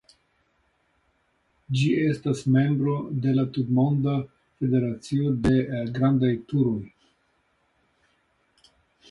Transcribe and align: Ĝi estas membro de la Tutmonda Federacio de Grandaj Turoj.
Ĝi 1.81 1.89
estas 2.05 2.41
membro 2.55 2.95
de 3.25 3.33
la 3.41 3.45
Tutmonda 3.59 4.15
Federacio 4.63 5.35
de 5.45 5.85
Grandaj 5.99 6.33
Turoj. 6.49 6.83